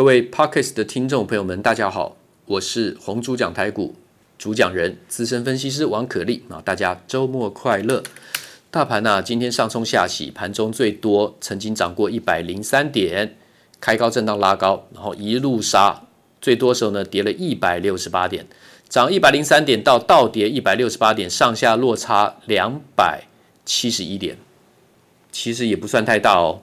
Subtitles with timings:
[0.00, 3.94] 各位 Podcast 的听众朋友们，大家好，我是红猪讲台股
[4.38, 8.02] 主讲人、资深分析师王可立啊，大家周末快乐。
[8.70, 13.36] 大盘呢、今天上冲下洗，盘中最多曾经涨过一百零三点，
[13.78, 16.04] 开高震荡拉高，然后一路杀，
[16.40, 18.46] 最多时候呢跌了一百六十八点，
[18.88, 23.24] 涨一百零三点到倒跌一百六十八点，上下落差两百
[23.66, 24.38] 七十一点，
[25.30, 26.62] 其实也不算太大哦。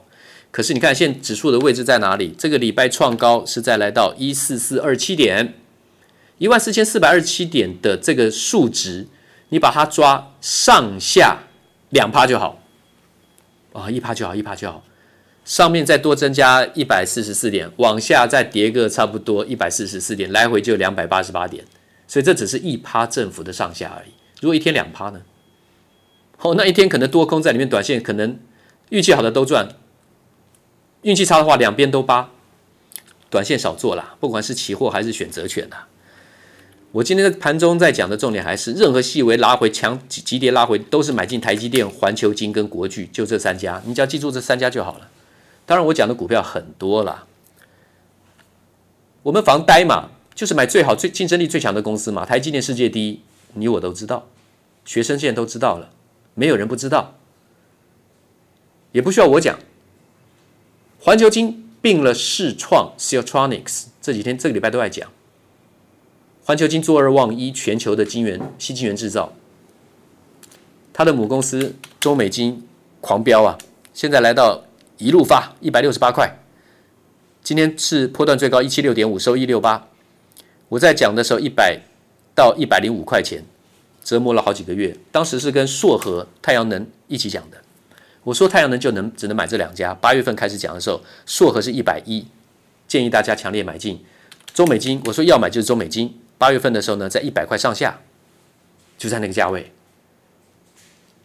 [0.49, 2.33] 可是你看，现在指数的位置在哪里？
[2.37, 5.53] 这个礼拜创高是在来到一四四二七点，
[6.39, 9.07] 一万四千四百二十七点的这个数值，
[9.49, 11.43] 你把它抓上下
[11.89, 12.59] 两趴就好，
[13.73, 14.83] 啊，一趴就好，一趴就好。
[15.45, 21.63] 上面再多增加一百四十四点，往下再跌个差不多一百四十四点，来回就两百八十八点。
[22.07, 24.09] 所以这只是一趴振幅的上下而已。
[24.41, 25.21] 如果一天两趴呢？
[26.39, 28.39] 哦，那一天可能多空在里面，短线可能
[28.89, 29.69] 运气好的都赚。
[31.03, 32.31] 运气差的话，两边都扒，
[33.29, 34.15] 短线少做啦。
[34.19, 35.87] 不管是期货还是选择权啊，
[36.91, 45.09] 我今天的盘中在讲的重点还是，任何细微拉回、强急跌拉回，都是买进台积电、环球金跟国巨，就这三家，你只要记住这三家就好了。
[45.65, 47.25] 当然，我讲的股票很多啦。
[49.23, 52.25] 我们防呆嘛，就是买最好、最竞争力最强的公司嘛。
[52.25, 53.21] 台积电世界第一，
[53.53, 54.27] 你我都知道，
[54.85, 55.89] 学生现在都知道了，
[56.33, 57.15] 没有人不知道，
[58.93, 59.59] 也不需要我讲。
[61.07, 65.09] 环球金并了世创 Siltronics，这几天这个礼拜都在讲。
[66.43, 69.31] 环球金坐二望一，全球的晶圆、新晶圆制造，
[70.91, 72.67] 它的母公司中美金
[72.99, 73.57] 狂飙啊，
[73.93, 74.65] 现在来到
[74.97, 76.39] 一路发一百六十八块，
[77.41, 79.87] 今天是波段最高一七六点五，收一六八。
[80.67, 81.79] 我在讲的时候一百
[82.35, 83.45] 到一百零五块钱，
[84.03, 87.63] 折磨了好几个月，当时是跟硕和太阳能一起讲的。
[88.27, 89.93] 我说太阳能就能只能买这两家。
[89.93, 92.27] 八月份开始讲的时候，硕和是一百一，
[92.85, 94.03] 建议大家强烈买进。
[94.53, 96.13] 中美金，我说要买就是中美金。
[96.37, 97.97] 八月份的时候呢，在一百块上下，
[98.97, 99.71] 就在那个价位。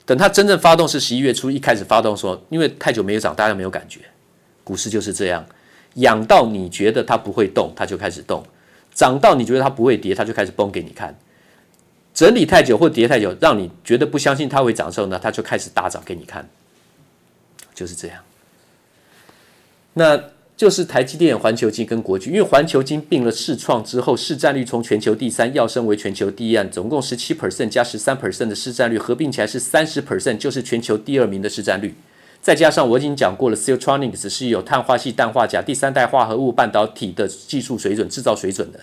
[0.07, 3.99] 等它真正发动是十一月初一开始发动，说因为太久没有涨，大家没有感觉。
[4.63, 5.45] 股市就是这样，
[5.95, 8.41] 养到你觉得它不会动，它就开始动；
[8.95, 11.19] 涨到你觉得它不会跌，它就开始崩给你看。
[12.15, 16.49] 整理太久或跌太久，让你觉得不相信它会涨的时候呢，它就开始大涨给你看。
[17.75, 18.19] 就是这样，
[19.95, 31.95] 那就是台积电、环球金跟国巨，因为环球金并了世创之后，市占率从全球第三跃升为全球第一，总共十七 percent 加十三 percent 的市占率合并起来是三十 percent，就是全球第二名的市占率。
[32.41, 38.81] 再加上我已经讲过了，Siltronics 是有碳化系、氮化镓第三代化合物半导体的技术水准、制造水准的，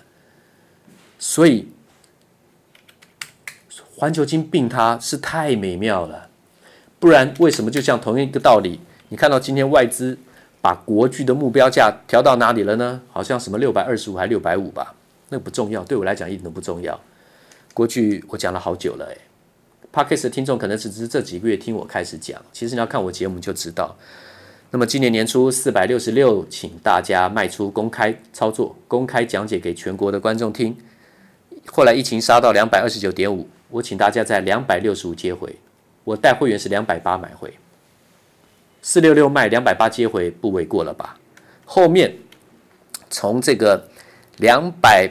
[1.18, 1.68] 所以
[3.96, 6.29] 环球金并它是太美妙了。
[7.00, 8.80] 不然为什么就像同一个道理？
[9.08, 10.18] 你看到今天外资
[10.62, 13.02] 把国巨的目标价调到哪里了呢？
[13.10, 14.94] 好像什么六百二十五还六百五吧？
[15.30, 17.00] 那不重要，对我来讲一点都不重要。
[17.74, 19.18] 国巨我讲了好久了，哎
[19.94, 23.96] ，Podcast 的听众可能只是这几个月听我开始讲，其实你要看我节目就知道。
[24.72, 30.76] 那么今年年初四百六十六，请大家卖出公开操作，公开讲解给全国的观众听。
[31.68, 35.56] 后来疫情杀到两百二十九点五，我请大家在两百六十五接回。
[36.10, 37.54] 我带会员是两百八买回，
[38.82, 41.16] 四六六卖两百八接回，不为过了吧？
[41.66, 42.12] 后面
[43.12, 43.88] 从这个
[44.38, 45.08] 两百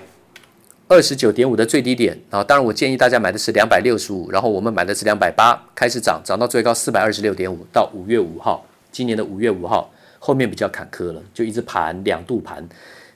[0.89, 9.89] 二十九点五的最低点啊，当然我建议大家买的是两百六十五，然后我们买的是两百八，开始涨，涨到最高四百二十六点五，到五月五号，今年的五月五号，
[10.19, 12.69] 后面比较坎坷了，就一直盘两度盘，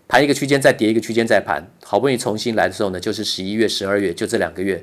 [0.06, 4.80] 盘一个区间再跌一个区间再盘，好不容易重新来的时候呢，就是十一月、十二月，就这两个月。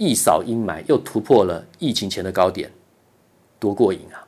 [0.00, 2.70] 一扫阴霾，又突破了疫情前的高点，
[3.58, 4.24] 多过瘾啊！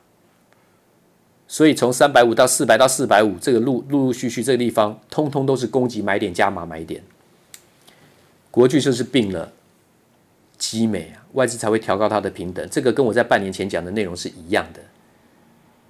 [1.47, 7.01] 所以从三百五到四百到四百五，这个陆陆陆续续这个地方，通通都是攻击买点加码买点。
[8.51, 9.51] 国巨就是病了
[10.59, 12.69] 基美啊，外资才会调高它的平等。
[12.69, 14.79] 这个跟我在半年前讲的内容是一样的。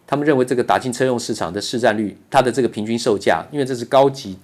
[0.08, 4.38] 他们认为这个打进车用市场的市占率，它的这个平均售价，因为这是高级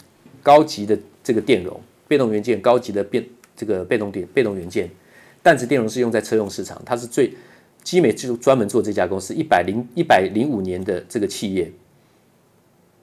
[0.44, 3.26] 高级的这个电容被动元件，高级的变
[3.56, 4.90] 这个被动电被动元件。
[5.42, 7.34] 弹子电容是用在车用市场，它是最
[7.84, 11.72] 基美就专门做这家公司，一百零一百零五年的这个企业，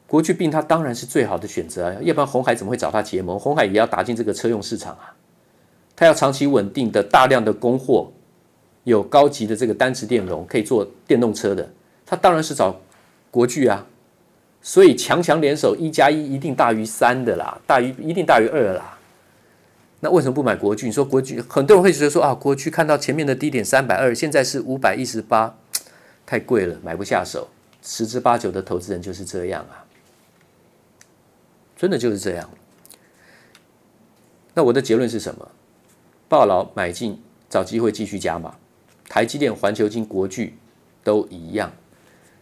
[0.07, 3.39] 国巨并它当然是最好的选择啊，要不然红海怎么会找它结盟？
[3.39, 5.17] 红海也要打进这个车用市场啊，
[5.97, 8.13] 它要长期稳定的大量的供货，
[8.85, 11.69] 有高级的这个单质电容可以做电动车的，
[12.05, 12.79] 它当然是找
[13.31, 13.85] 国巨啊，
[14.61, 18.96] 所以强强联手，一加一一定大于三的啦，大于一定大于二啦。
[20.01, 20.87] 那为什么不买国巨？
[20.87, 25.57] 你说国巨，很多人会觉得说啊，国巨看到前面的低点三百二，现在是五百一十八，
[26.27, 27.49] 太贵了，买不下手。
[27.83, 29.87] 十之八九的投资人就是这样啊。
[31.77, 32.51] 真的就是这样。
[34.55, 35.49] 那我的结论是什么？
[36.29, 38.57] 暴牢买进，找机会继续加码。
[39.09, 40.59] 台积电、环球晶、国巨
[41.05, 41.73] 都一样。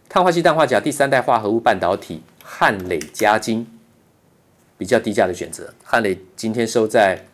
[0.09, 3.67] 碳化硅、氮化镓第三代化合物半导体，汉磊加晶
[4.77, 5.73] 比较低价的选择。
[5.83, 7.25] 汉磊今天收在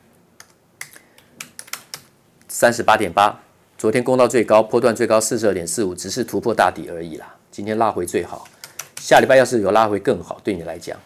[2.53, 3.41] 三十八点八，
[3.77, 7.33] 昨天攻到最高，波段最高四十二点四五，只是突破大底而已啦。
[7.49, 8.45] 今天拉回最好，
[8.99, 10.99] 下礼拜要是有拉回更好，对你来讲。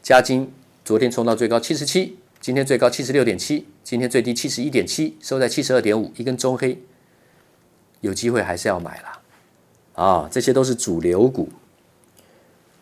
[0.00, 0.48] 加金
[0.84, 6.80] 昨天冲到最高七十七，今天最高七十六点七，今天最低七十一点七，收在七十二点五，一根中黑，
[8.00, 9.20] 有机会还是要买啦。
[9.94, 11.48] 啊，这些都是主流股。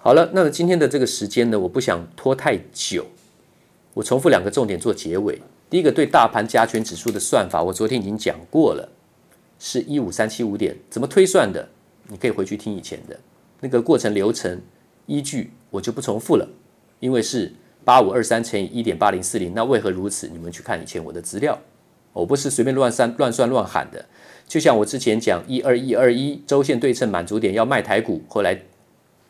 [0.00, 3.06] 好了，那么今天的这个时间呢，我不想拖太久，
[3.94, 5.41] 我重复两个重点做结尾。
[5.73, 8.87] 第一个，对大盘加权指数的算法，我昨天已经讲过了，
[9.59, 11.67] 是一五三七五点，怎么推算的？
[12.09, 13.19] 你可以回去听以前的
[13.61, 14.61] 那个过程流程
[15.07, 16.47] 依据，我就不重复了，
[17.01, 17.51] 因为是
[17.87, 20.29] 八五二三乘以一点八零四零，那为何如此？
[20.29, 21.59] 你们去看以前我的资料，
[22.13, 24.05] 我不是随便乱算乱算乱喊的。
[24.47, 28.61] 就像我之前讲一二一二一周线对称满足点要卖台股，后来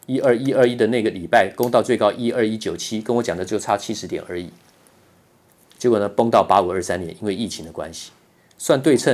[0.07, 4.51] 一二一二一的那个礼拜攻到最高一二一九七，跟我讲的就差七十点而已。
[5.83, 8.13] 结果呢，崩到八五二三年，因为疫情的关系，
[8.57, 9.13] 算对称，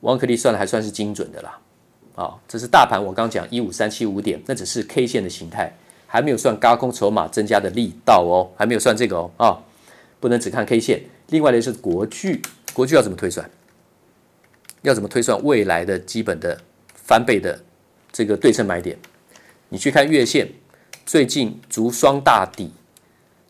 [0.00, 1.56] 王可立算的还算是精准的啦。
[2.16, 5.72] 啊、哦，这是大盘，我刚讲一五三七五点，那只是 K 线的形态，
[6.04, 9.54] 还没有算高空筹码增加的力道哦，还没有算这个哦啊、
[10.18, 11.00] 不能只看 K 线。
[11.28, 12.42] 另外的是国巨，
[12.74, 13.48] 国巨要怎么推算？
[14.82, 16.60] 要怎么推算未来的基本的
[16.92, 17.56] 翻倍的
[18.10, 18.98] 这个对称买点？
[19.68, 20.48] 你去看月线，
[21.06, 22.72] 最近筑双大底，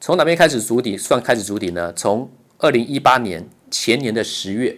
[0.01, 0.97] 从哪边开始筑底？
[0.97, 1.93] 算开始筑底呢？
[1.93, 4.77] 从二零一八年前年的十月，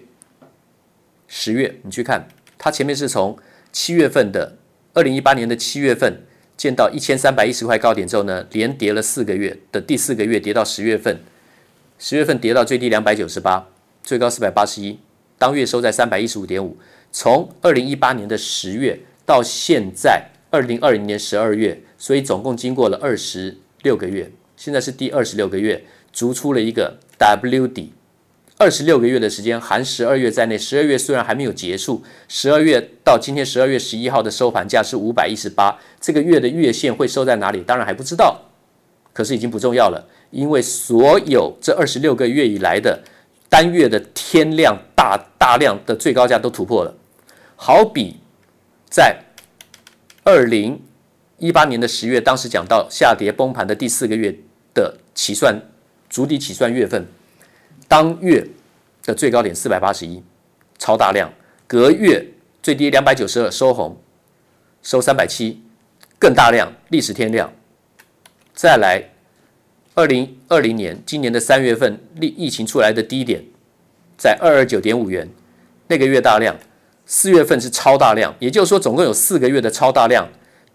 [1.28, 2.26] 十月你去看，
[2.58, 3.36] 它前面是从
[3.70, 4.56] 七月份的
[4.94, 6.22] 二零一八年的七月份
[6.56, 11.20] 见到一千三百一十块高点之后呢，连跌了四个月的第四个月跌到十月份，
[11.98, 13.68] 十月份跌到最低两百九十八，
[14.02, 14.98] 最高四百八十一。
[15.38, 16.76] 当月收在三百一十五点五，
[17.12, 24.30] 从二零一八年的十月到现在二零二零年十二月，所以总共经过了二十六个月，
[24.60, 27.94] 现在是第二十六个月，筑出了一个 W 底，
[28.58, 37.62] 二十六个月的时间含十二月在内，十二月虽然还没有结束，十二月到今天十二月十一号的收盘价是五百一十八，这个月的月线会收在哪里？
[37.62, 38.38] 当然还不知道，
[39.14, 43.02] 可是已经不重要了，因为所有这二十六个月以来的。
[43.48, 46.94] 单月的天量大大量的最高价都突破了，
[47.56, 48.18] 好比
[48.88, 49.16] 在
[50.22, 50.80] 二零
[51.38, 54.32] 一八年的十月，当时讲到下跌崩盘的第四个月
[54.74, 55.60] 的起算
[56.08, 57.06] 足底起算月份，
[57.88, 58.46] 当月
[59.04, 60.22] 的最高点四百八十一，
[60.78, 61.32] 超大量，
[61.66, 62.26] 隔月
[62.62, 63.96] 最低两百九十二收红，
[64.82, 65.62] 收三百七，
[66.18, 67.52] 更大量历史天量，
[68.54, 69.10] 再来。
[69.94, 73.44] 二零二零年今年的三月份，疫疫情出来的低点
[74.16, 75.28] 在二二九点五元，
[75.88, 76.56] 那个月大量，
[77.04, 80.26] 四月份是超大量，也就是说总共有四个月的超大量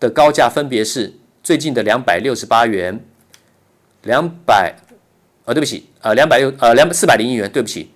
[0.02, 1.12] 的高价，分别是
[1.42, 3.00] 最近的两百六十八元，
[4.06, 4.74] 两百，
[5.46, 7.92] 呃，对不起，呃，两百六，呃，两四百零一元，对不起，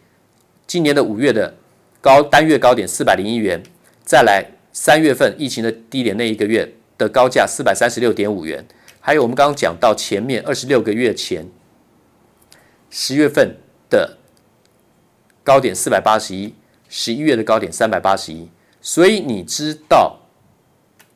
[0.67, 1.55] 今年的五月的
[2.01, 3.61] 高单月高点四百零一元，
[4.03, 8.65] 再来三月份疫情的低点那一个月的高价四百三十六点五元。
[8.99, 11.47] 还有我们刚刚讲到前面二十六个月前，
[12.89, 13.55] 十月份
[13.89, 14.17] 的
[15.43, 16.53] 高点四百八十一，
[16.89, 18.49] 十一月的高点三百八十一，
[18.81, 20.19] 所以你知道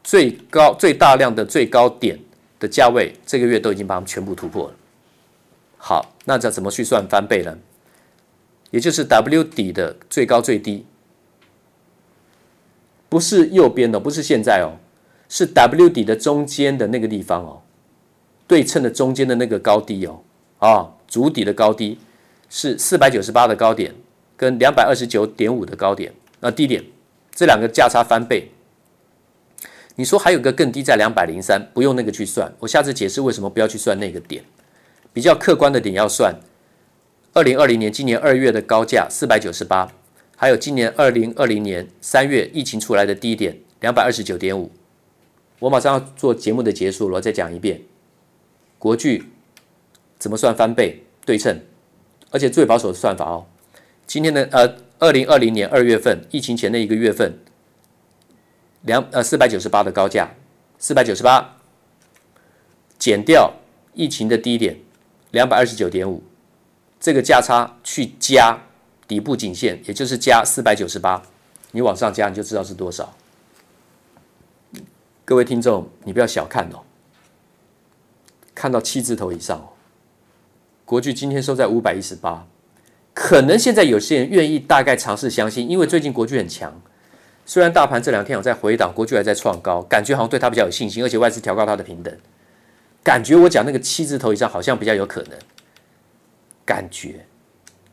[0.04, 2.20] 最高最大量的最高点
[2.60, 4.76] 的价位，这个月都已经把它们全部突破了。
[5.86, 7.58] 好，那这怎么去算翻倍呢？
[8.72, 10.86] 也就是 W 底的最高最低，
[13.10, 14.80] 不是右边的，不是现在哦，
[15.28, 17.62] 是 W 底的中间的那个地方哦。
[18.48, 20.22] 对称的中间的那个高低哦，
[20.60, 22.00] 啊，主底的高低
[22.50, 23.94] 是四百九十八的高点
[24.38, 26.82] 跟两百二十九点五的高点，那低点
[27.36, 28.50] 这两个价差翻倍。
[29.96, 34.42] 你说还有个更低在两百零三，不用那个去算，我下次解释为什么不要去算那个点，
[35.14, 36.36] 比较客观的点要算
[37.34, 39.92] 二零二零年今年二月的高价四百九十八，
[40.36, 44.72] 还有今年二零二零年三月疫情出来的低点两百二十九点五。
[45.60, 47.82] 我马上要做节目的结束了，我再讲一遍。
[48.78, 49.32] 国巨
[50.20, 51.62] 怎么算翻倍对称？
[52.32, 53.46] 而且最保守的算法哦。
[54.06, 57.40] 今天的呃，二零二零年二月份疫情前的一个月份，
[58.82, 60.36] 两呃四百九十八的高价，
[60.78, 61.58] 四百九十八
[63.00, 63.54] 减掉
[63.94, 64.78] 疫情的低点
[65.34, 66.22] 两百二十九点五，
[67.00, 68.56] 这个价差去加
[69.08, 71.24] 底部颈线，也就是加四百九十八，
[71.72, 73.12] 你往上加你就知道是多少。
[75.26, 76.82] 各位听众，你不要小看哦。
[78.54, 79.74] 看到七字头以上哦，
[80.86, 82.46] 国巨今天收在五百一十八，
[83.16, 86.80] 可能现在有些人愿意大概尝试相信，因为最近国巨很强，
[87.44, 92.16] 虽然大盘这两天有在回档，国巨还在创高，感觉好像对它比较有信心，而且外资调高它的平等，
[93.04, 95.38] 感觉我讲那个七字头以上好像比较有可能，
[96.66, 97.26] 感觉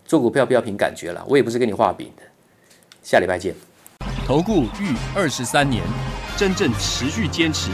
[0.04, 2.22] 做股票不要凭感觉了，我也不是跟你画饼的，
[3.02, 3.52] 下礼拜见。
[4.24, 5.82] 投顾逾二十三年，
[6.36, 7.70] 真正持续坚持、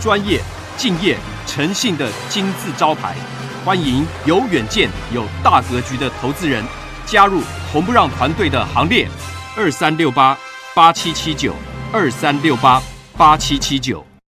[0.00, 0.40] 专业、
[0.76, 3.16] 敬业、诚信的金字招牌。
[3.64, 6.64] 欢迎有远见、有大格局的投资人
[7.04, 7.40] 加入
[7.72, 9.08] 红不让团队的行列。
[9.56, 10.38] 二三六八
[10.72, 11.52] 八七七九，
[11.92, 12.80] 二三六八
[13.16, 14.04] 八七七九。